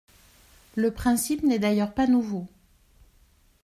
Le 0.73 0.89
principe 0.89 1.43
n’est 1.43 1.59
d’ailleurs 1.59 1.93
pas 1.93 2.07
nouveau. 2.07 2.47